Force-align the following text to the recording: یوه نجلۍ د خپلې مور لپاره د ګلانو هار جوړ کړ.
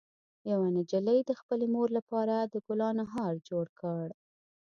یوه 0.51 0.67
نجلۍ 0.77 1.19
د 1.25 1.31
خپلې 1.39 1.65
مور 1.73 1.89
لپاره 1.97 2.35
د 2.41 2.55
ګلانو 2.67 3.03
هار 3.13 3.33
جوړ 3.49 3.65
کړ. 3.79 4.05